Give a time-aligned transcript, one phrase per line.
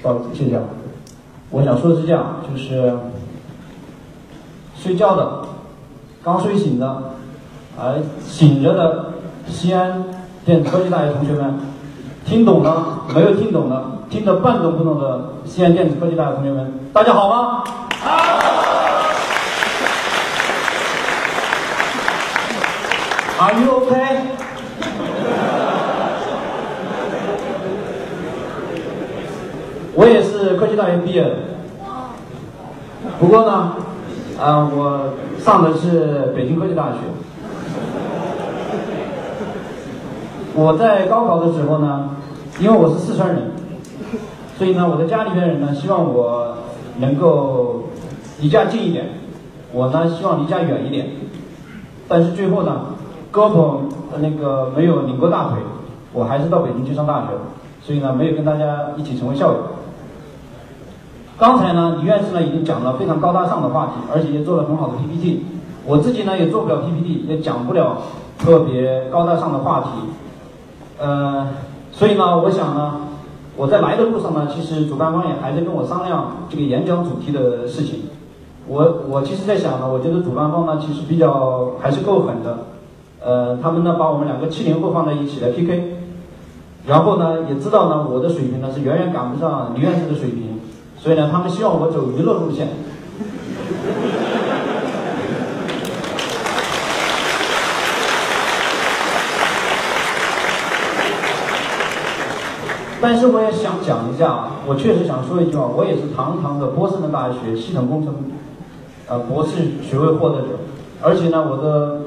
[0.00, 0.62] 好，谢谢啊。
[1.50, 2.94] 我想说的是这样，就是
[4.76, 5.40] 睡觉的，
[6.22, 7.14] 刚睡醒的，
[7.76, 9.06] 哎醒着的
[9.48, 10.04] 西安
[10.44, 11.58] 电子科技大学同学们，
[12.24, 17.64] 听懂了没有听懂的，听得半懂不懂的西安电子科技大学同学们，大家好吗？
[18.00, 18.38] 好。
[23.40, 24.37] Are you okay？
[29.98, 31.30] 我也是科技大学毕业的，
[33.18, 33.74] 不过呢，
[34.40, 36.98] 啊，我上的是北京科技大学。
[40.54, 42.10] 我在高考的时候呢，
[42.60, 43.50] 因为我是四川人，
[44.56, 46.58] 所以呢，我的家里边人呢希望我
[46.98, 47.88] 能够
[48.40, 49.06] 离家近一点，
[49.72, 51.08] 我呢希望离家远一点，
[52.06, 52.82] 但是最后呢，
[53.32, 53.78] 胳膊
[54.20, 55.58] 那个没有拧过大腿，
[56.12, 57.30] 我还是到北京去上大学，
[57.82, 59.56] 所以呢，没有跟大家一起成为校友。
[61.38, 65.44] 刚才呢，李院士呢已经讲了非常高大上的话题，而且也做了很好的 PPT。
[65.86, 67.98] 我自己呢也做不了 PPT，也讲不了
[68.36, 69.88] 特别高大上的话题。
[70.98, 71.46] 呃，
[71.92, 73.02] 所以呢，我想呢，
[73.56, 78.00] 我在来的路上呢，其实主办方也还在跟我商量这个演讲主题的事情。
[78.66, 82.66] 我我其实在想呢，我觉得主办方呢其实比较还是够狠的。
[83.24, 85.98] 呃，他们呢把我们两个七零后放在一起来 PK，
[86.88, 90.47] 然后呢也知道呢我的水平呢是远远赶不上李院士的水平。
[91.00, 92.68] 所以呢，他们希望我走娱乐路线。
[103.00, 108.12] 但是我也想讲一下，我确实想说一句话，我也是堂堂的波士顿大学系统工程，
[109.06, 109.52] 呃，博士
[109.88, 110.48] 学位获得者，
[111.00, 112.00] 而且呢，我的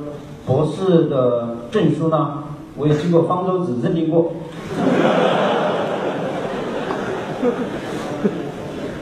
[0.45, 2.43] 博士的证书呢，
[2.75, 4.33] 我也经过方舟子认定过。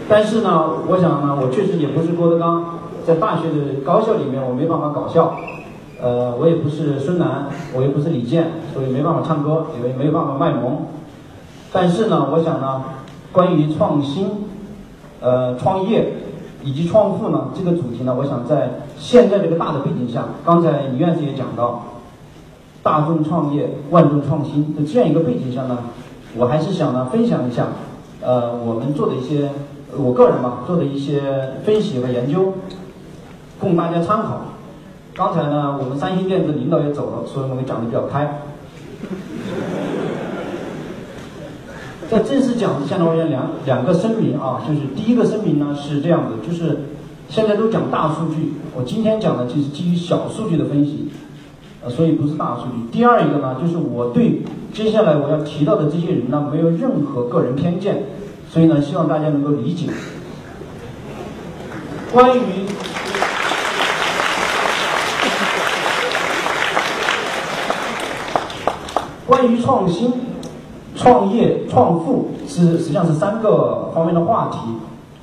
[0.10, 2.66] 但是呢，我想呢，我确实也不是郭德纲，
[3.06, 5.36] 在大学的高校里面，我没办法搞笑。
[6.02, 10.88] 呃，我也不是孙楠，我也不是李健，所以没办法唱歌，也没办法卖萌。
[11.72, 12.82] 但是呢，我想呢，
[13.32, 14.32] 关于创新、
[15.20, 16.14] 呃创业
[16.64, 21.84] 以及创富呢这个主题呢，我想在现在这个大的背景下，刚才李院士也讲到，
[22.82, 25.78] 大众创业、万众创新的这样一个背景下呢，
[26.36, 27.68] 我还是想呢分享一下，
[28.22, 29.52] 呃，我们做的一些。
[29.98, 31.22] 我个人吧做的一些
[31.66, 32.54] 分析和研究，
[33.60, 34.42] 供大家参考。
[35.16, 38.42] 刚才呢，我们三星电子领导也走了，所以我们讲的比较开。
[42.10, 46.80] 在正式讲之前呢，我先两两个声明啊，就是第一个声明呢是这样的，就是
[47.28, 51.10] 现在都讲大数据，我今天讲的就是基于小数据的分析，
[51.84, 52.92] 呃，所以不是大数据。
[52.92, 58.04] 第二一个呢，就是我对接下来我要提到的这些人呢，没有任何个人偏见。
[58.52, 59.86] 所以呢，希望大家能够理解。
[62.12, 62.42] 关于
[69.28, 70.12] 关于创新、
[70.96, 74.58] 创业、创富是实际上是三个方面的话题。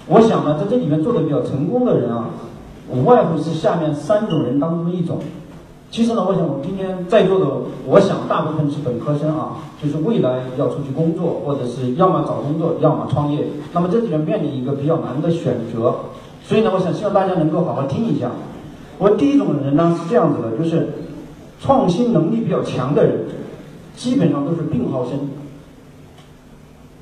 [0.06, 2.26] 我想呢，在这里面做的比较成功的人啊，
[2.88, 5.18] 无外乎是下面三种人当中的一种。
[5.90, 7.46] 其实呢，我想我们今天在座的，
[7.86, 13.46] 我想大部分是本科生啊，就是未来要出去工作，或者是要么找工作，要么创业。
[13.72, 15.94] 那么这里面面临一个比较难的选择，
[16.42, 18.30] 所以呢，我想希望大家能够好好听一下。
[18.98, 20.88] 我第一种人呢是这样子的，就是
[21.60, 23.26] 创新能力比较强的人，
[23.94, 25.18] 基本上都是病号生，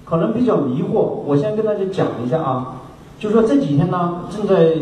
[0.04, 1.00] 可能比较迷惑。
[1.26, 2.82] 我先跟大家讲一下啊，
[3.18, 4.74] 就说这几天呢，正在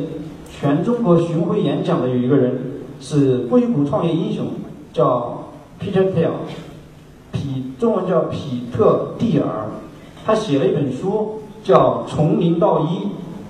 [0.50, 2.72] 全中国巡回演讲的有一个人。
[3.04, 4.46] 是硅谷创业英雄，
[4.92, 5.41] 叫
[5.82, 6.30] Peter Thiel，
[7.32, 9.66] 皮中文叫皮特蒂尔，
[10.24, 13.08] 他写了一本书叫《从零到一：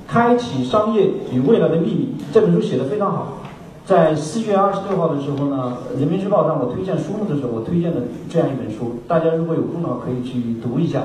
[0.08, 2.14] 开启商业与未来的秘密》。
[2.32, 3.38] 这本书写的非常好，
[3.84, 7.98] 在四月二十六号的时候呢，《人民日报》让我推荐书目的时候，我推荐了
[8.30, 11.02] 这样一本书，大家如果有空的话可以去读一下。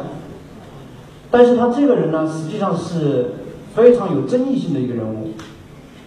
[1.30, 3.32] 但是他这个人呢，实际上是
[3.76, 5.32] 非常有争议性的一个人物。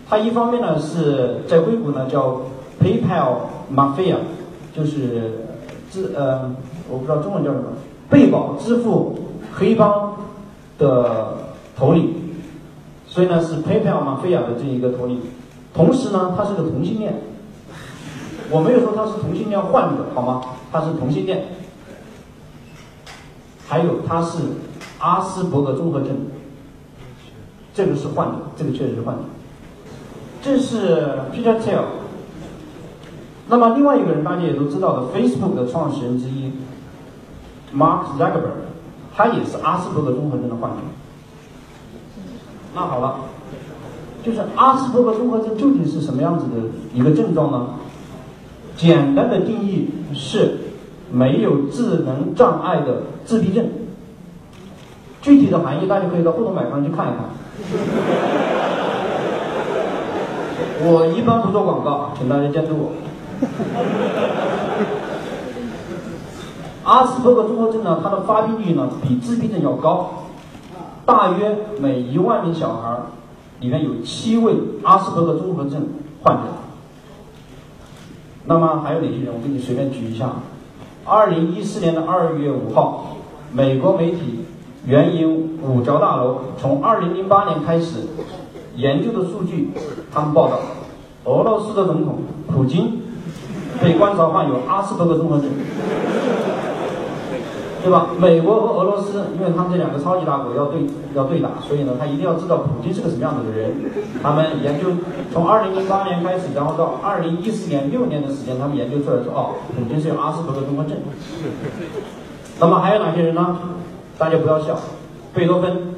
[0.08, 2.40] 他一方面呢是在硅谷呢叫
[2.82, 3.34] PayPal
[3.72, 4.16] Mafia，
[4.80, 5.32] 就是
[5.90, 6.50] 支呃
[6.90, 7.64] 我不知道中文叫什么，
[8.08, 9.18] 贝宝支付
[9.52, 10.16] 黑帮
[10.78, 11.36] 的
[11.76, 12.14] 头领，
[13.06, 15.20] 所以呢是 PayPal Mafia 的这一个头领。
[15.74, 17.20] 同时呢他是个同性恋，
[18.50, 20.40] 我没有说他是同性恋患者好吗？
[20.72, 21.44] 他是同性恋。
[23.68, 24.38] 还有他是
[24.98, 26.08] 阿斯伯格综合症，
[27.74, 29.22] 这个是患者，这个确实是患者。
[30.42, 31.99] 这是 Peter Thiel。
[33.50, 36.52] 那么另外一个人，大家也都知道的，Facebook 的创始人之一
[37.76, 38.70] ，Mark Zuckerberg，
[39.16, 40.76] 他也是阿斯伯格综合症的患者。
[42.76, 43.16] 那好了，
[44.24, 47.66] 就是阿斯伯格综合症究竟是什么样子的一个症状呢？
[48.76, 50.58] 简单的定义是
[51.10, 53.68] 没有智能障碍的自闭症。
[55.20, 57.26] 具体的含义大家可以到互动买方去看一看。
[60.82, 62.92] 我一般不做广告，请大家监督我。
[66.84, 70.10] 阿斯伯格综合症呢，它的发病率呢比自闭症要高，
[71.06, 72.96] 大约每一万名小孩
[73.60, 75.88] 里面有七位阿斯伯格综合症
[76.22, 76.42] 患者。
[78.46, 79.32] 那么还有哪些人？
[79.32, 80.30] 我给你随便举一下。
[81.04, 83.16] 二零一四年的二月五号，
[83.52, 84.44] 美国媒体
[84.86, 88.06] 援引五角大楼从二零零八年开始
[88.76, 89.70] 研究的数据，
[90.12, 90.58] 他们报道，
[91.24, 93.02] 俄罗斯的总统普京
[93.82, 95.48] 被观察患有阿斯伯格综合症。
[97.82, 98.08] 对吧？
[98.18, 100.82] 美国和俄罗斯，因为他们这两个超级大国要对
[101.14, 103.72] 要对打，所以呢，他一定要知道普京是个什么样子的人。
[104.22, 104.88] 他们研究
[105.32, 110.98] 从二零零八年开始，然后到二零一四年六年的时间，他们研究出来说，哦，普京是有阿斯伯格综合症。
[112.60, 113.56] 那么还有哪些人呢？
[114.18, 114.78] 大家不要笑，
[115.32, 115.94] 贝多芬、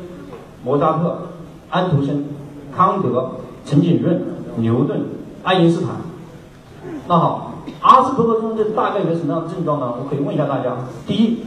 [0.63, 1.31] 莫扎特、
[1.69, 2.27] 安徒生、
[2.73, 3.33] 康德、
[3.67, 4.23] 陈景润、
[4.55, 5.01] 牛顿、
[5.43, 5.97] 爱因斯坦。
[7.09, 7.52] 那好，
[7.83, 9.93] 阿斯伯格综合症大概有什么样的症状呢？
[10.01, 10.77] 我可以问一下大家。
[11.07, 11.39] 第一。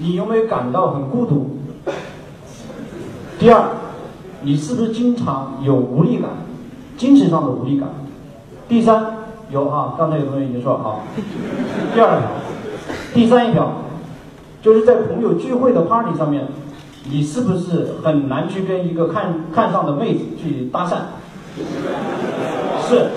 [0.00, 1.58] 你有没有感到很孤独？
[3.36, 3.64] 第二，
[4.42, 6.30] 你是不是经常有无力感，
[6.96, 7.88] 精神上的无力感？
[8.68, 9.04] 第三，
[9.50, 11.00] 有哈，刚才有同学已经说了好。
[11.92, 12.28] 第二条，
[13.12, 13.72] 第三一条，
[14.62, 16.46] 就是在朋友聚会的 party 上面，
[17.10, 20.98] 你是不是很难去跟一个看看上的妹子去搭讪？
[22.86, 23.08] 是，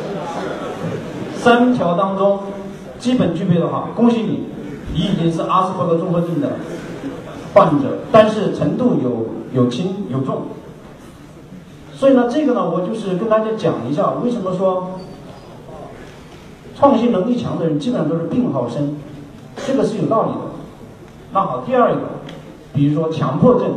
[1.41, 2.39] 三条当中
[2.99, 4.45] 基本具备的话，恭喜你。
[4.93, 6.49] 你已经是阿斯伯格综合症的
[7.53, 10.41] 患者，但是程度有有轻有重。
[11.93, 14.99] 所以呢，这个呢，我就是跟大家讲一下，为什么说
[16.75, 18.97] 创新能力强的人基本上都是病号生，
[19.65, 20.39] 这个是有道理的。
[21.31, 22.01] 那好，第二个，
[22.73, 23.71] 比如说强迫症，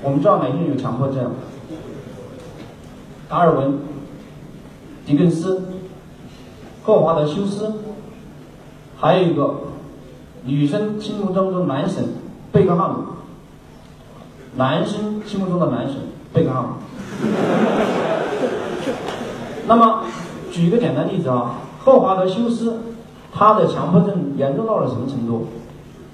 [0.00, 1.32] 我们知道哪些人有强迫症？
[3.28, 3.80] 达尔文、
[5.04, 5.60] 狄更斯、
[6.84, 7.72] 霍华德休斯，
[8.98, 9.54] 还有一个。
[10.46, 12.04] 女生心目当中男神
[12.52, 12.96] 贝克汉姆，
[14.56, 15.96] 男生心目中的男神
[16.34, 16.68] 贝克汉姆。
[19.66, 20.00] 那么，
[20.52, 22.76] 举一个简单例子啊，霍华德休斯，
[23.32, 25.46] 他的强迫症严重到了什么程度？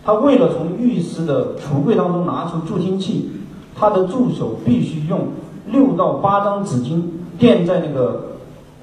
[0.04, 3.32] 他为了从浴室的橱柜当中拿出助听器，
[3.74, 5.30] 他的助手必须用
[5.66, 7.02] 六到八张纸巾
[7.36, 8.29] 垫在那个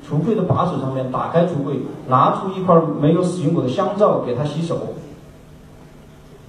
[0.09, 4.94] 橱柜的把手上面，打开橱柜，拿出一块没有使用过的香皂给他洗手。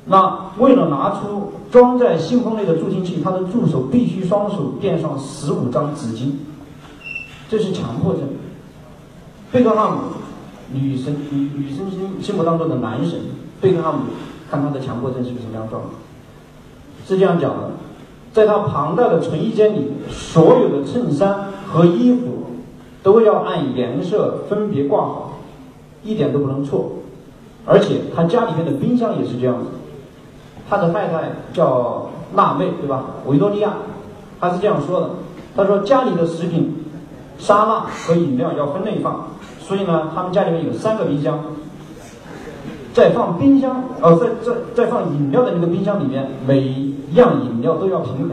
[0.07, 6.33] 那为了拿出装在信封内的助听器，他的助手必须双手垫上十五张纸巾，
[7.51, 8.23] 这是强迫症。
[9.51, 9.99] 贝克汉姆，
[10.73, 13.21] 女神女女生心心目当中的男神，
[13.61, 14.01] 贝克汉姆，
[14.51, 15.93] 看他的强迫症是个什么样状况？
[17.07, 17.71] 是这样讲的，
[18.33, 22.48] 在他庞大的存衣间里，所有的衬衫和衣服
[23.09, 25.39] 都要按颜色分别挂好，
[26.05, 26.91] 一点都不能错，
[27.65, 29.65] 而且他家里面的冰箱也是这样子。
[30.69, 33.07] 他的太太叫娜妹，对吧？
[33.25, 33.77] 维多利亚，
[34.39, 35.09] 他是这样说的
[35.57, 36.85] ：“他说家里的食品、
[37.39, 41.39] 沙拉和饮料要分类放，所以呢，他们家里面有三个冰箱。
[42.93, 48.31] 在放冰箱，呃，在在在放饮料的那个冰箱里面，每一样饮料都要平衡。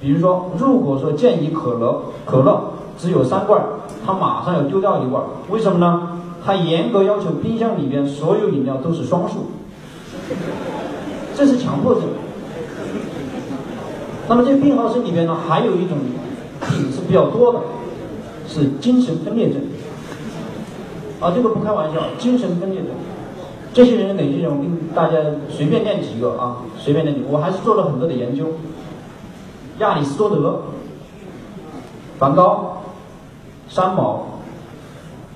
[0.00, 3.62] 比如说，如果说建议可乐可乐只有三罐，
[4.04, 5.22] 他马上要丢掉一罐。
[5.50, 6.20] 为什么呢？
[6.44, 9.46] 他严格要求冰箱里面所有饮料都是双数。”
[11.34, 12.04] 这是强迫症。
[14.28, 15.98] 那么这病号生里边呢，还有一种
[16.60, 17.60] 病是比较多的，
[18.46, 19.60] 是精神分裂症。
[21.20, 22.90] 啊，这个不开玩笑，精神分裂症。
[23.72, 24.50] 这些人哪些人？
[24.50, 25.18] 我跟大家
[25.50, 27.26] 随便念几个啊，随便念几个。
[27.28, 28.46] 我还是做了很多的研究。
[29.80, 30.62] 亚里士多德、
[32.18, 32.83] 梵高、
[33.74, 34.38] 三毛、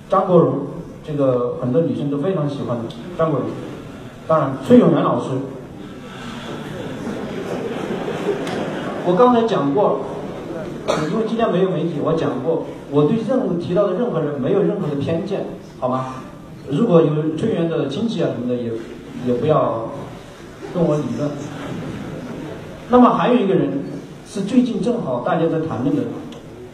[0.09, 0.59] 张国荣，
[1.04, 2.85] 这个很多女生都非常喜欢的
[3.18, 3.49] 张国荣。
[4.28, 5.30] 当然，崔永元老师。
[9.04, 10.02] 我刚才讲过，
[11.11, 15.45] 因为今天没有媒体，我讲过，我对任何提到的任何人没有任何的偏见，
[15.80, 16.23] 好吗？
[16.71, 18.71] 如果有崔元的亲戚啊什么的，也
[19.26, 19.88] 也不要
[20.73, 21.28] 跟我理论。
[22.88, 23.83] 那么还有一个人
[24.28, 26.02] 是最近正好大家在谈论的，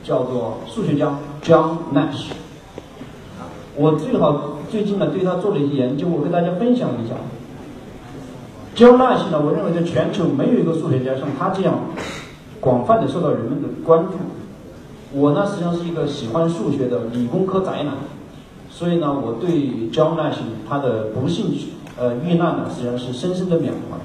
[0.02, 1.14] 叫做数学家
[1.44, 2.30] John Nash。
[3.76, 7.14] 我最好最近呢对他做了一些研究，我跟大家分享一下。
[8.74, 11.74] John Nash 呢，我认为在全球没有一个数学家像他这样。
[12.60, 14.12] 广泛的受到人们的关注。
[15.12, 17.92] 我呢，实际上是一个喜欢数学的理工科宅男，
[18.70, 19.50] 所以呢，我对
[19.92, 21.54] John Nash 他的不幸
[22.00, 23.98] 呃遇难呢，实际上是深深的缅怀。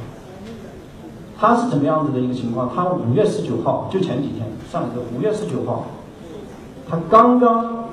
[1.39, 2.69] 他是怎么样子的一个情况？
[2.75, 5.85] 他五月十九号，就前几天上一个五月十九号，
[6.89, 7.85] 他刚刚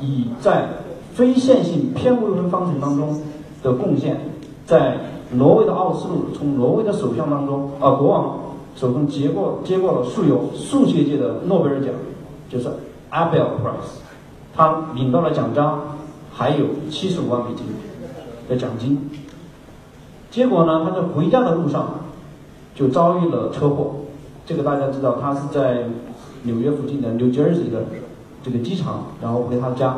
[0.00, 0.68] 以在
[1.14, 3.20] 非线性偏微分方程当中
[3.62, 4.20] 的贡献，
[4.66, 4.98] 在
[5.32, 8.38] 挪威的奥斯陆，从挪威的首相当中啊国王
[8.76, 11.92] 手中接过接过了数有数学界的诺贝尔奖，
[12.50, 12.68] 就是
[13.10, 14.02] Abel Prize，
[14.54, 15.80] 他领到了奖章，
[16.32, 17.64] 还有七十五万美金
[18.48, 19.10] 的奖金。
[20.30, 21.86] 结果呢，他在回家的路上。
[22.76, 23.94] 就遭遇了车祸，
[24.44, 25.84] 这个大家知道，他是在
[26.42, 27.84] 纽约附近的 New Jersey 的
[28.44, 29.96] 这个机场，然后回他家，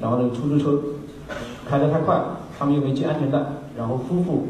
[0.00, 0.80] 然后那个出租车
[1.68, 2.18] 开得太快，
[2.58, 3.38] 他们又没系安全带，
[3.76, 4.46] 然后夫妇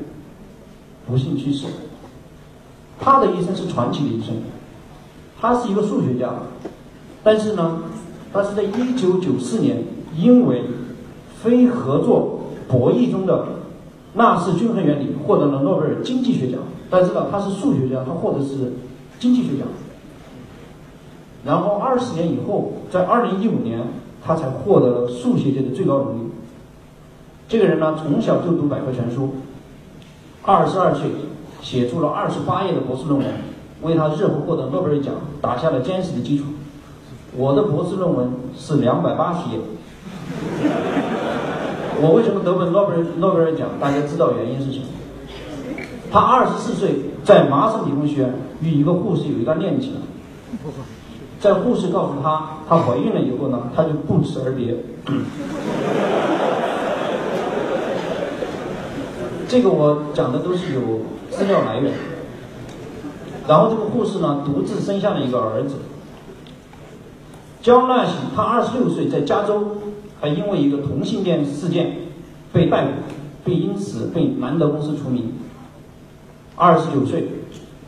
[1.06, 1.66] 不幸去世。
[3.00, 4.36] 他的一生是传奇的一生，
[5.40, 6.30] 他是一个数学家，
[7.24, 7.82] 但是呢，
[8.32, 9.82] 他是在1994年
[10.16, 10.62] 因为
[11.42, 13.46] 非合作博弈中的
[14.14, 16.60] 纳氏均衡原理获得了诺贝尔经济学奖。
[16.88, 18.74] 大家知道他是数学家，他获得是
[19.18, 19.66] 经济学奖。
[21.44, 23.80] 然后二十年以后，在二零一五年，
[24.24, 26.30] 他才获得了数学界的最高荣誉。
[27.46, 29.34] 这个人呢，从小就读百科全书，
[30.42, 31.10] 二十二岁
[31.60, 33.26] 写出了二十八页的博士论文，
[33.82, 36.44] 为他日后获得诺贝尔奖打下了坚实的基础。
[37.36, 39.58] 我的博士论文是两百八十页。
[42.00, 43.68] 我为什么得本诺贝尔诺贝尔奖？
[43.78, 44.86] 大家知道原因是什么？
[46.10, 49.94] 他二十四岁在麻省理工学院与一个护士有一段恋情，
[51.44, 54.74] 在护士告诉他她怀孕了以后呢，他就不辞而别。
[59.46, 60.80] 这个我讲的都是有
[61.30, 61.92] 资料来源。
[63.46, 65.74] 然后这个护士呢，独自生下了一个儿子。
[67.60, 69.76] 焦纳西他二十六岁在加州，
[70.22, 71.94] 还因为一个同性恋事件
[72.54, 72.92] 被逮捕，
[73.44, 75.34] 并因此被兰德公司除名。
[76.56, 77.28] 二十九岁，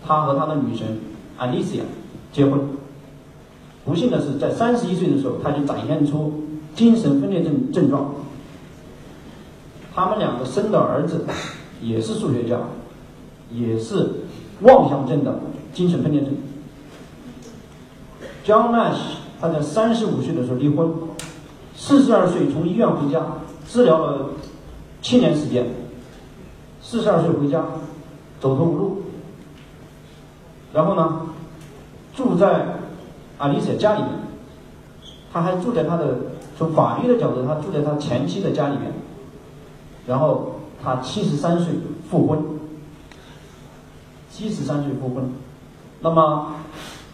[0.06, 0.98] 他和他的女神
[1.40, 1.84] Alicia
[2.30, 2.60] 结婚。
[3.86, 6.42] 不幸的是，在三十一岁的时候，他就展现出
[6.74, 8.10] 精神分裂症症状。
[9.94, 11.24] 他们两个生的儿子
[11.80, 12.58] 也是数学家，
[13.50, 14.10] 也是
[14.62, 15.38] 妄想症的
[15.72, 16.34] 精神分裂症。
[18.44, 18.98] 江奈西
[19.40, 20.92] 他在三十五岁的时候离婚，
[21.76, 23.24] 四十二岁从医院回家
[23.68, 24.30] 治疗了
[25.00, 25.64] 七年时间，
[26.82, 27.64] 四十二岁回家。
[28.38, 29.02] 走投无路，
[30.74, 31.22] 然后呢，
[32.14, 32.75] 住在
[33.38, 34.10] 阿丽莎家里面，
[35.32, 36.16] 他还住在他的
[36.56, 38.92] 从法律的角度，他住在他前妻的家里面，
[40.06, 41.74] 然后他七十三岁
[42.10, 42.38] 复婚，
[44.30, 45.30] 七十三岁复婚，
[46.00, 46.54] 那么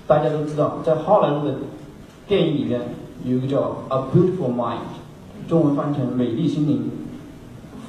[0.07, 1.57] 大家都知道，在好莱坞的
[2.27, 2.81] 电影里面
[3.25, 4.77] 有一个叫《A Beautiful Mind》，
[5.49, 6.91] 中文翻译成《美丽心灵》，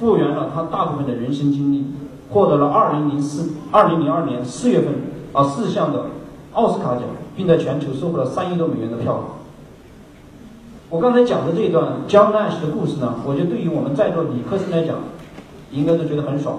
[0.00, 1.86] 复原了他大部分的人生经历。
[2.30, 4.94] 获得了二零零四二零零二年四月份
[5.32, 6.06] 啊四项的
[6.54, 7.02] 奥斯卡奖，
[7.36, 9.24] 并在全球收获了三亿多美元的票房。
[10.90, 14.96] 我刚才讲的这一段 John Nash 的故事呢，我觉得对于我们在座理科生来讲，
[15.70, 16.58] 应该都觉得很爽。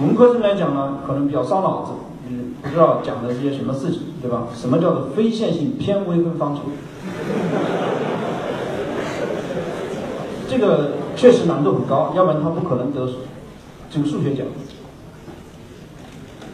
[0.00, 1.92] 文科生来讲呢，可能比较烧脑子，
[2.28, 4.48] 嗯，不知道讲的是些什么事情，对吧？
[4.54, 6.64] 什么叫做非线性偏微分方程？
[10.48, 13.08] 这个确实难度很高，要不然他不可能得。
[13.88, 14.44] 这个数学奖，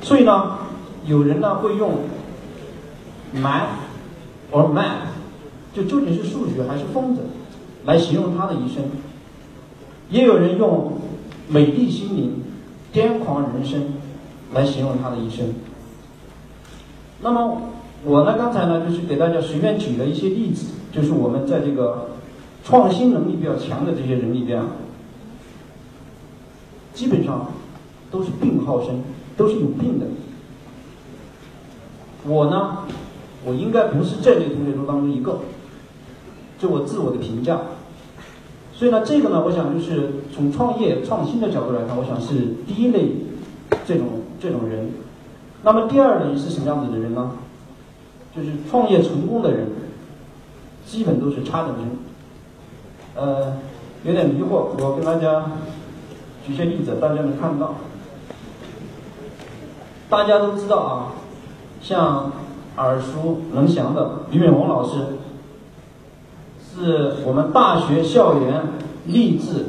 [0.02, 0.58] 所以呢，
[1.06, 1.92] 有人呢会用
[3.34, 3.68] math
[4.50, 5.12] or math，
[5.74, 7.22] 就究竟是数学还是疯子，
[7.84, 8.84] 来形容他的一生；
[10.10, 10.92] 也有人用
[11.48, 12.42] 美丽心灵、
[12.92, 13.94] 癫狂人生
[14.52, 15.54] 来形容他的一生。
[17.20, 17.62] 那么
[18.04, 22.10] 我呢，刚才呢就是给大家随便举了一些例子，就是我们在这个
[22.64, 24.66] 创新能力比较强的这些人里边啊。
[26.92, 27.48] 基本上
[28.10, 29.00] 都是病号生，
[29.36, 30.06] 都是有病的。
[32.26, 32.78] 我呢，
[33.44, 35.40] 我应该不是这类同学中当中一个，
[36.58, 37.58] 就我自我的评价。
[38.74, 43.12] 所以呢，这个呢，我想就是从创业创新的角度来看，我想是第一类
[43.86, 44.06] 这种
[44.40, 44.90] 这种人。
[45.62, 47.32] 那么第二类是什么样子的人呢？
[48.34, 49.68] 就是创业成功的人，
[50.86, 51.96] 基本都是差等生。
[53.14, 53.56] 呃，
[54.04, 55.44] 有点迷惑，我跟大家。
[56.44, 57.76] 举些例子，大家能看到。
[60.10, 61.14] 大家都知道啊，
[61.80, 62.32] 像
[62.76, 65.18] 耳熟能详的俞敏洪老师，
[66.74, 68.64] 是我们大学校园
[69.06, 69.66] 励志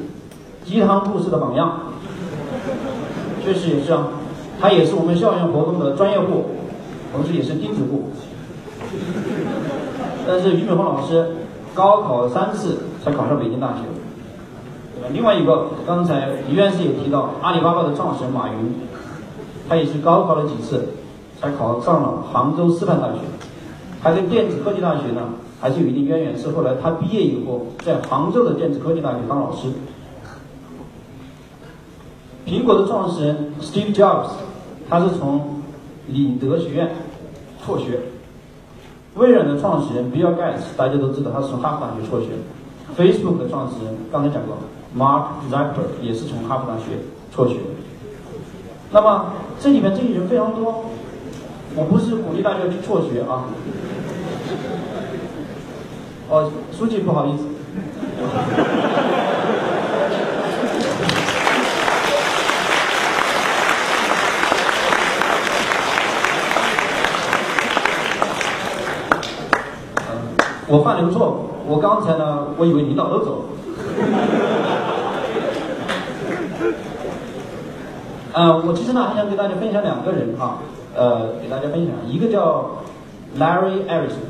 [0.65, 1.79] 鸡汤故事的榜样。
[3.43, 4.07] 确实也是啊，
[4.59, 6.45] 他也是我们校园活动的专业户。
[7.15, 8.09] 同时也是钉子户。
[10.25, 11.35] 但是俞敏洪老师
[11.75, 13.81] 高考三次才考上北京大学。
[15.11, 18.73] 另外一个，刚才李院士也提到，阿里巴巴的创始人马云，
[19.69, 20.93] 他也是高考了几次
[21.43, 23.19] 才考上了杭州师范大学。
[24.01, 25.21] 他跟电子科技大学呢
[25.59, 29.67] 还是有一定渊源，是后来他毕业以后在杭州的电子科技大学当老师。
[32.45, 34.29] 苹果的创始人 Steve Jobs，
[34.89, 35.61] 他是从
[36.07, 36.95] 里德学院
[37.65, 37.99] 辍学。
[39.15, 42.31] 微软的创始人比尔盖茨，大家都知道他是从哈佛大学辍学。
[42.95, 44.55] Facebook 的创始人刚才讲过
[44.97, 46.99] ，Mark Zuckerberg 也是从哈佛大学
[47.35, 47.59] 辍学。
[48.91, 49.25] 那么
[49.59, 50.85] 这里面这些人非常多，
[51.75, 53.45] 我不是鼓励大家去辍学啊。
[56.29, 57.43] 哦，书记不好意思。
[70.67, 73.45] 我犯了个错，我刚才呢，我以为领导都走了。
[78.33, 80.57] 呃，我其实呢还想给大家分享两个人哈，
[80.95, 82.69] 呃，给大家分享，一个叫
[83.39, 84.29] Larry Ellison，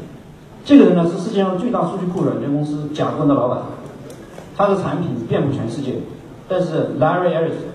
[0.63, 3.60] 这个人呢是世界上最大数据库软件公司甲骨文的老板，
[4.55, 5.96] 他的产品遍布全世界，
[6.48, 7.74] 但是 Larry Ellison，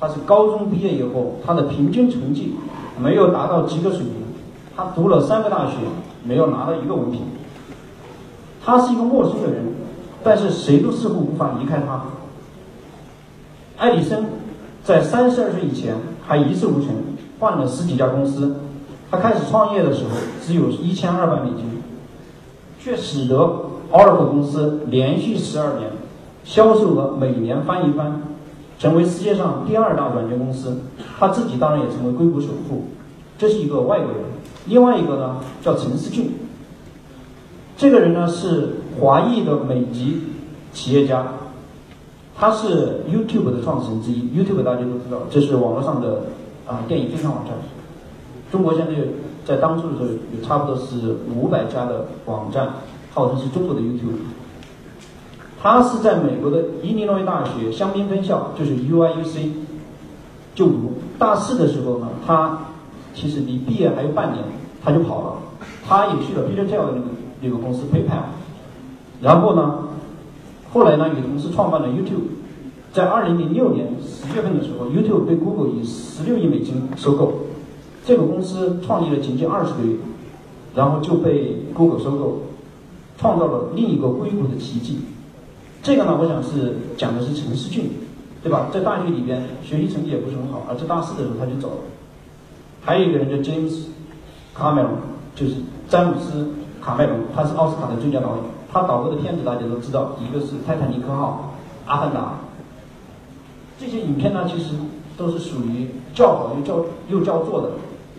[0.00, 2.54] 他是高中毕业以后，他的平均成绩
[2.98, 4.12] 没有达到及格水平，
[4.76, 5.76] 他读了三个大学，
[6.24, 7.22] 没有拿到一个文凭。
[8.64, 9.64] 他是一个陌生的人，
[10.22, 12.02] 但是谁都似乎无法离开他。
[13.78, 14.26] 爱迪生
[14.84, 15.94] 在三十二岁以前
[16.26, 16.88] 还一事无成，
[17.40, 18.56] 换了十几家公司。
[19.10, 21.82] 他开始创业的时候只有一千二百美金，
[22.78, 23.36] 却使得
[23.90, 25.90] Oracle 公司连续十二年
[26.44, 28.22] 销售额每年翻一番，
[28.78, 30.82] 成为世界上第二大软件公司。
[31.18, 32.84] 他自己当然也成为硅谷首富。
[33.36, 34.20] 这是一个外国人。
[34.66, 36.32] 另外一个呢，叫陈思俊。
[37.76, 40.20] 这个人呢是华裔的美籍
[40.72, 41.26] 企业家，
[42.38, 44.30] 他是 YouTube 的创始人之一。
[44.38, 46.26] YouTube 大家都知道，这是网络上的
[46.70, 47.54] 啊电影分享网站。
[48.50, 48.94] 中国现在
[49.44, 52.68] 在当初的时候有差不多是五百家的网站，
[53.12, 54.20] 号称是中国的 YouTube。
[55.60, 59.50] 他是在美国的伊利诺伊大学香槟分校，就是 UIUC
[60.54, 60.94] 就读。
[61.18, 62.58] 大四的时候呢，他
[63.14, 64.44] 其实离毕业还有半年，
[64.82, 65.32] 他就跑了，
[65.86, 67.06] 他也去了 Peter Gel 的那个。
[67.42, 68.36] 那个公司 PayPal，
[69.22, 69.88] 然后呢，
[70.74, 72.39] 后来呢与同事创办了 YouTube，
[72.92, 77.32] 在二零零六年十月份的时候，YouTube 被 Google 以十六亿美金收购，
[78.04, 79.96] 这个公司创立了仅仅二十个月，
[80.74, 82.42] 然后就被 Google 收购，
[83.16, 84.98] 创造了另一个硅谷的奇迹。
[85.82, 87.90] 这个呢，我想是讲的是陈思俊，
[88.42, 88.66] 对吧？
[88.72, 91.76] 在大学里边学习成绩也不是很好，而在大四的时候他就走了。
[92.82, 93.84] 还有一个人叫 James
[94.56, 94.88] Cameron，
[95.34, 95.54] 就是
[95.88, 96.48] 詹姆斯。
[96.82, 98.36] 卡麦隆，他是奥斯卡的最佳导演，
[98.72, 101.52] 他导过的片子大家都知道，一个是《泰坦尼克号》
[101.92, 102.20] 《阿凡达》，
[103.80, 104.74] 这些影片呢，其实
[105.16, 107.70] 都是属于较好又较又叫座的，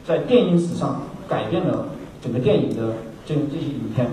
[0.04, 1.86] 在电影史上改变了
[2.20, 2.94] 整个电影的
[3.28, 4.08] 这这些影片。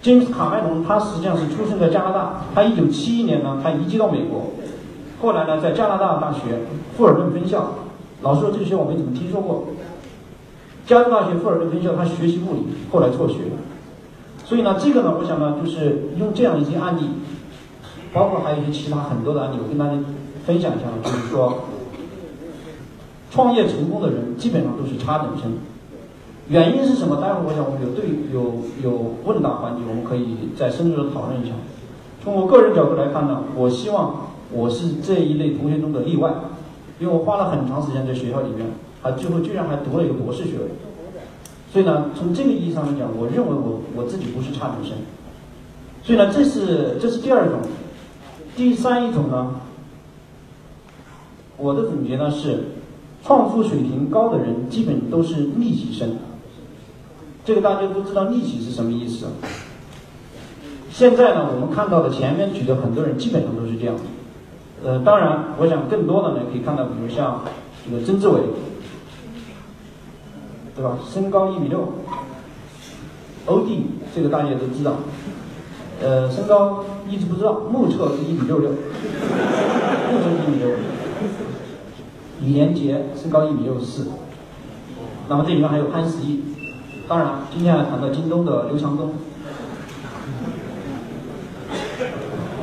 [0.00, 4.52] 詹姆斯卡麦隆他实际上是出生在加拿大，他一九七一年呢，他移居到美国，
[5.20, 6.60] 后来呢，在加拿大大学
[6.96, 7.74] 富尔顿分校，
[8.22, 9.66] 老师说这个学校我没怎么听说过。
[10.86, 12.60] 加州大学富尔顿分校，他学习物理，
[12.92, 13.38] 后来辍学。
[14.44, 17.00] 所以呢，这个呢，我想呢，就是用这样一些案例，
[18.18, 19.92] 包括还有一些其他很多的案例，我跟大家
[20.44, 20.86] 分享一下。
[21.04, 21.68] 就是说，
[23.30, 25.52] 创业成功的人基本上都是差等生。
[26.48, 27.20] 原因是什么？
[27.22, 31.54] 待会儿我想我们有对有有问答环节，我们可以再深入的讨论一下。
[32.24, 36.34] 从我个人角度来看呢，我希望我是这一类同学中的例外，
[36.98, 38.66] 因为我花了很长时间在学校里面。
[39.00, 40.64] 还最后居然还读了一个博士学位，
[41.72, 44.98] 所以呢，从这个意义上来讲，我认为我我自己不是差等生。
[46.02, 47.60] 所以呢，这是这是第二种，
[48.58, 49.54] 第三一种呢，
[51.56, 52.64] 我的总结呢是，
[53.22, 56.16] 创富水平高的人基本都是逆袭生。
[57.44, 59.26] 这个大家都知道逆袭是什么意思。
[60.90, 63.94] 现在呢，我们看到的前面举的很多人基本上都是这样。
[64.84, 67.44] 呃，当然，我想更多的呢，可以看到，比如像
[67.88, 68.40] 这个曾志伟。
[70.74, 70.98] 对吧？
[71.08, 71.92] 身高一米六，
[73.46, 74.96] 欧弟这个大家都知道。
[76.00, 78.76] 呃，身高一直不知道，目测是一米六六，目
[80.22, 80.70] 测一米六。
[82.40, 84.08] 李连杰身高一米六四。
[85.28, 86.42] 那么这里面还有潘石屹，
[87.08, 89.14] 当然今天还谈到京东的刘强东。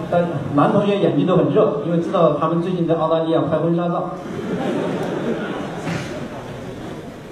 [0.10, 4.12] 但男同学眼睛都很热，因为知道他们最近在澳大利亚拍婚纱照。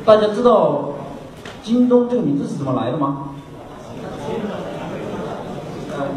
[0.03, 0.89] 大家知道
[1.63, 3.32] 京东这个名字是怎么来的吗？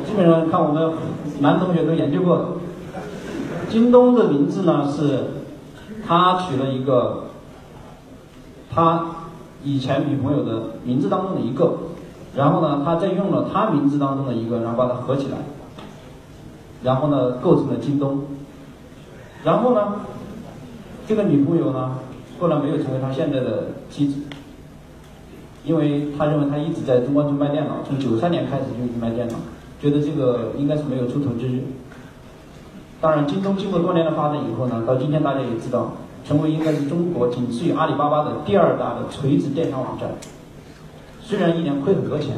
[0.07, 0.93] 基本上看我们
[1.41, 2.59] 男同学都研究过。
[3.69, 5.25] 京东的名字呢是，
[6.07, 7.25] 他取了一个
[8.73, 9.07] 他
[9.65, 11.77] 以前女朋友的名字当中的一个，
[12.37, 15.39] 然后呢，他再用了他名字当中的一个，然后把它合起来，
[16.85, 18.23] 然后呢，构成了京东。
[19.43, 19.97] 然后呢，
[21.09, 21.99] 这个女朋友呢，
[22.39, 24.21] 后来没有成为他现在的妻子，
[25.65, 29.35] 因为他认为他一直在中关村卖电脑，从九三年开始就一直卖电脑，
[29.81, 31.63] 觉得这个应该是没有出头之日。
[32.99, 35.93] 当然，京东经过多年的发展以后呢，到今天大家也知道，
[36.27, 40.09] 成为应该是中国仅次于阿里巴巴的第二大的垂直电商网站。
[41.21, 42.37] 虽然一年亏很多钱，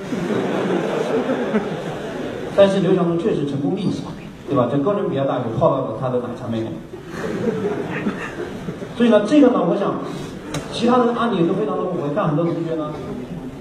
[2.56, 4.00] 但是刘强东确实成功历史，
[4.48, 4.68] 对吧？
[4.72, 6.68] 在哥伦比亚大学泡到了他的奶茶妹妹。
[8.96, 9.96] 所以呢，这个呢，我想，
[10.72, 11.84] 其他的案例都非常多。
[11.86, 12.90] 我看很多同学呢，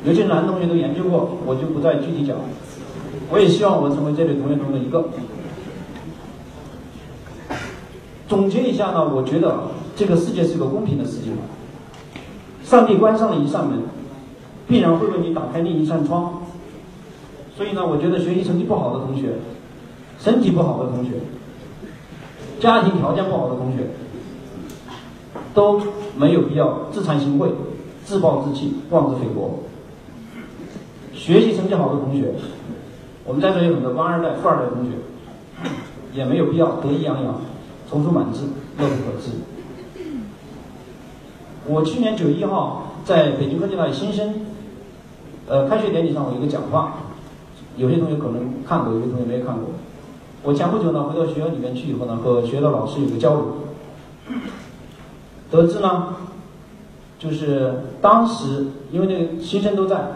[0.05, 2.37] 有些男同学都研究过，我就不再具体讲。
[3.31, 5.09] 我也希望我成为这类同学中的一个。
[8.27, 11.31] 总结一下呢，我觉得这个世界是个公平的世界。
[12.63, 13.79] 上帝关上了一扇门，
[14.67, 16.41] 必然会为你打开另一扇窗。
[17.57, 19.33] 所以呢，我觉得学习成绩不好的同学，
[20.19, 21.11] 身体不好的同学，
[22.59, 23.87] 家庭条件不好的同学，
[25.53, 25.81] 都
[26.15, 27.49] 没有必要自惭形秽、
[28.05, 29.63] 自暴自弃、妄自菲薄。
[31.13, 32.33] 学习成绩好的同学，
[33.29, 34.97] 我们在座有很多官二代、富二代同学，
[36.13, 37.35] 也没有必要得意洋洋。
[37.87, 38.41] 踌躇满志，
[38.79, 39.33] 乐不可支。
[41.67, 44.33] 我去年九月一号在北京科技大学新生，
[45.47, 46.95] 呃，开学典礼上我有个讲话，
[47.77, 49.65] 有些同学可能看过，有些同学没有看过。
[50.41, 53.45] 我前不久呢回到学校里面去以后呢，和学校的老师有个交流，
[55.51, 56.15] 得知呢，
[57.19, 60.13] 就是当时因为那个新生都在，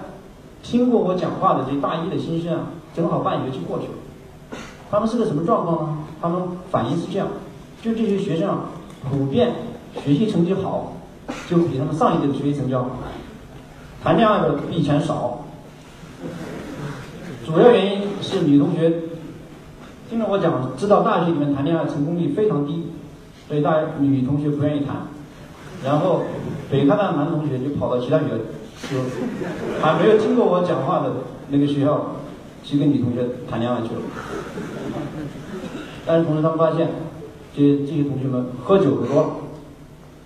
[0.63, 4.57] 听过我讲话的这大一的新生啊，正好半学期过去了，
[4.91, 5.97] 他们是个什么状况呢？
[6.21, 7.27] 他们反应是这样。
[7.81, 8.59] 就这些学生，
[9.09, 9.51] 普遍
[10.03, 10.93] 学习成绩好，
[11.49, 12.89] 就比他们上一届的学习成绩好。
[14.03, 15.45] 谈恋爱的比以前少，
[17.45, 18.93] 主要原因是女同学
[20.09, 22.87] 听了我讲，知道大学里面谈恋爱成功率非常低，
[23.47, 25.07] 所以大女同学不愿意谈。
[25.83, 26.23] 然后
[26.71, 28.37] 北开大的男同学就跑到其他学校，
[28.89, 28.97] 就
[29.81, 31.11] 还没有听过我讲话的
[31.49, 32.15] 那个学校，
[32.63, 34.01] 去跟女同学谈恋爱去了。
[36.05, 36.89] 但是同时他们发现。
[37.55, 39.41] 这这些同学们喝酒喝多，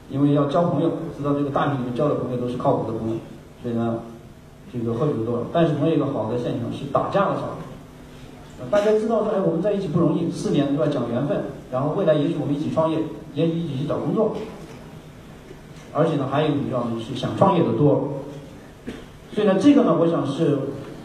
[0.10, 3.15] 因为要交朋友，知道这个大学里面交的朋友都是靠谱的朋友，
[3.62, 4.00] 所以呢，
[4.71, 5.45] 这个喝酒的多。
[5.52, 7.58] 但是同样一个好的现象是打架的少。
[8.71, 10.89] 大家知道说，哎，我们在一起不容易，四年对吧？
[10.89, 11.38] 讲缘分，
[11.69, 13.00] 然后未来也许我们一起创业，
[13.34, 14.34] 也许一起去找工作。
[15.91, 18.13] 而且呢，还有一个重要的是想创业的多。
[19.34, 20.60] 所以呢，这个呢，我想是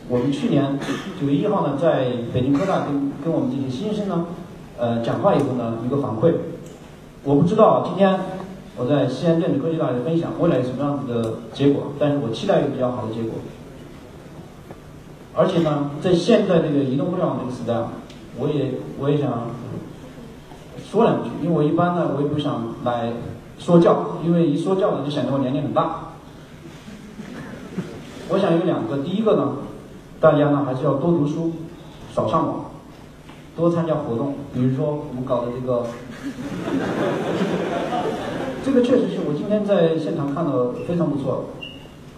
[0.08, 0.78] 我们去年
[1.20, 4.26] 九月一号呢，在北京科大跟跟我们这些新生呢。
[4.78, 6.32] 呃，讲话以后呢，一个反馈，
[7.22, 8.18] 我不知道今天
[8.76, 13.34] 我在西安电子科技大学分享未来什么样子的结果，但是我期待一个比较好的结果。
[15.34, 17.86] 而且呢，在现在这个移动互联网这个时代，
[18.38, 19.50] 我也我也想
[20.82, 23.12] 说两句，因为我一般呢，我也不想来
[23.58, 26.14] 说教，因为一说教呢，就显得我年龄很大。
[28.30, 29.56] 我想有两个，第一个呢，
[30.22, 31.50] 大家呢还是要多读书，
[32.14, 32.66] 少上网。
[33.54, 35.84] 多参加活动，比如说我们搞的这个，
[38.64, 41.46] 这个确实是我今天在现场看到非常不错，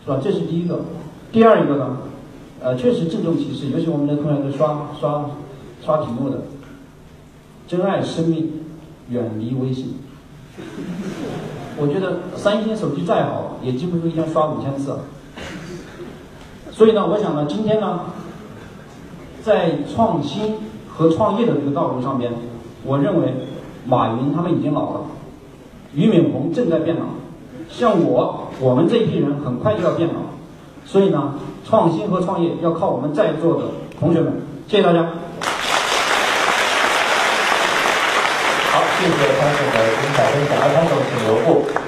[0.05, 0.21] 是吧？
[0.23, 0.83] 这是第一个。
[1.33, 1.97] 第二一个呢，
[2.63, 5.31] 呃，确实郑重其事，尤其我们的同学都刷刷
[5.83, 6.43] 刷屏幕的，
[7.67, 8.53] 珍爱生命，
[9.09, 9.95] 远离微信。
[11.79, 14.99] 我觉得三星手机再好，也记不住一天刷五千次。
[16.75, 18.01] 所以呢，我想呢，今天呢，
[19.43, 20.59] 在创新。
[20.97, 22.31] 和创业的这个道路上边，
[22.85, 23.35] 我认为
[23.85, 25.01] 马云他们已经老了，
[25.93, 27.03] 俞敏洪正在变老，
[27.69, 30.21] 像我我们这一批人很快就要变老，
[30.85, 31.35] 所以呢，
[31.65, 33.65] 创新和创业要靠我们在座的
[33.99, 34.35] 同学们。
[34.69, 35.03] 谢谢大家。
[38.71, 41.84] 好，谢谢潘总的精彩分享，潘总请留步。